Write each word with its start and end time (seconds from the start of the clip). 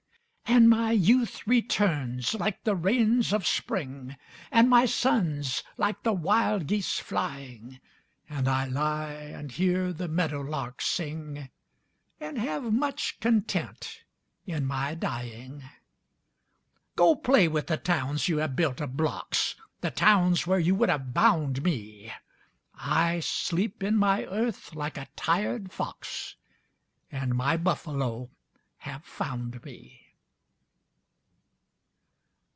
And 0.53 0.69
my 0.69 0.91
youth 0.91 1.47
returns, 1.47 2.33
like 2.33 2.65
the 2.65 2.75
rains 2.75 3.31
of 3.31 3.47
Spring, 3.47 4.17
And 4.51 4.69
my 4.69 4.85
sons, 4.85 5.63
like 5.77 6.03
the 6.03 6.11
wild 6.11 6.67
geese 6.67 6.99
flying; 6.99 7.79
And 8.29 8.49
I 8.49 8.65
lie 8.65 9.13
and 9.13 9.49
hear 9.49 9.93
the 9.93 10.09
meadow 10.09 10.41
lark 10.41 10.81
sing 10.81 11.49
And 12.19 12.37
have 12.37 12.73
much 12.73 13.17
content 13.21 14.03
in 14.45 14.65
my 14.65 14.93
dying. 14.93 15.63
Go 16.97 17.15
play 17.15 17.47
with 17.47 17.67
the 17.67 17.77
towns 17.77 18.27
you 18.27 18.39
have 18.39 18.57
built 18.57 18.81
of 18.81 18.97
blocks, 18.97 19.55
The 19.79 19.89
towns 19.91 20.45
where 20.45 20.59
you 20.59 20.75
would 20.75 20.89
have 20.89 21.13
bound 21.13 21.63
me! 21.63 22.11
I 22.75 23.21
sleep 23.21 23.81
in 23.81 23.95
my 23.95 24.25
earth 24.25 24.75
like 24.75 24.97
a 24.97 25.07
tired 25.15 25.71
fox, 25.71 26.35
And 27.09 27.35
my 27.35 27.55
buffalo 27.55 28.29
have 28.79 29.05
found 29.05 29.63
me. 29.63 29.99